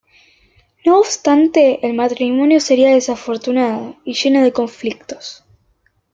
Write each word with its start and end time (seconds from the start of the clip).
No 0.83 0.97
obstante, 0.99 1.85
el 1.85 1.93
matrimonio 1.93 2.59
sería 2.59 2.89
desafortunado 2.91 3.97
y 4.03 4.15
lleno 4.15 4.41
de 4.41 4.51
conflictos. 4.51 5.45